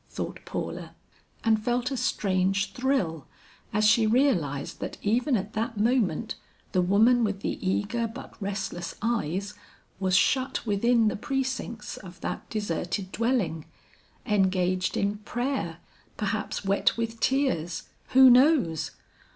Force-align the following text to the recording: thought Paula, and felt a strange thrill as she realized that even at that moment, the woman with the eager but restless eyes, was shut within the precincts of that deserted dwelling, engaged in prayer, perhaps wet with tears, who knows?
thought 0.09 0.39
Paula, 0.45 0.95
and 1.43 1.63
felt 1.63 1.91
a 1.91 1.95
strange 1.95 2.73
thrill 2.73 3.27
as 3.71 3.85
she 3.85 4.07
realized 4.07 4.79
that 4.79 4.97
even 5.03 5.37
at 5.37 5.53
that 5.53 5.77
moment, 5.79 6.33
the 6.71 6.81
woman 6.81 7.23
with 7.23 7.41
the 7.41 7.59
eager 7.69 8.07
but 8.07 8.33
restless 8.41 8.95
eyes, 9.03 9.53
was 9.99 10.15
shut 10.17 10.65
within 10.65 11.07
the 11.07 11.15
precincts 11.15 11.97
of 11.97 12.19
that 12.21 12.49
deserted 12.49 13.11
dwelling, 13.11 13.65
engaged 14.25 14.97
in 14.97 15.17
prayer, 15.19 15.77
perhaps 16.17 16.65
wet 16.65 16.97
with 16.97 17.19
tears, 17.19 17.83
who 18.07 18.27
knows? 18.27 18.89